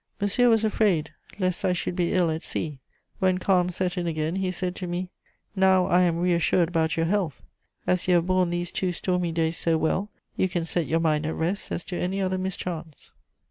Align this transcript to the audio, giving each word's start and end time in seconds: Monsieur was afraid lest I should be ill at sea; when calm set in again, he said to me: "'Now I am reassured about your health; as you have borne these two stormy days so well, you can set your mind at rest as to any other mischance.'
Monsieur 0.19 0.49
was 0.49 0.63
afraid 0.63 1.11
lest 1.37 1.63
I 1.63 1.73
should 1.73 1.95
be 1.95 2.11
ill 2.13 2.31
at 2.31 2.41
sea; 2.41 2.79
when 3.19 3.37
calm 3.37 3.69
set 3.69 3.99
in 3.99 4.07
again, 4.07 4.37
he 4.37 4.49
said 4.49 4.75
to 4.77 4.87
me: 4.87 5.11
"'Now 5.55 5.85
I 5.85 6.01
am 6.01 6.17
reassured 6.17 6.69
about 6.69 6.97
your 6.97 7.05
health; 7.05 7.43
as 7.85 8.07
you 8.07 8.15
have 8.15 8.25
borne 8.25 8.49
these 8.49 8.71
two 8.71 8.93
stormy 8.93 9.31
days 9.31 9.57
so 9.57 9.77
well, 9.77 10.09
you 10.35 10.49
can 10.49 10.65
set 10.65 10.87
your 10.87 10.99
mind 11.01 11.27
at 11.27 11.35
rest 11.35 11.71
as 11.71 11.83
to 11.83 11.97
any 11.99 12.19
other 12.19 12.39
mischance.' 12.39 13.11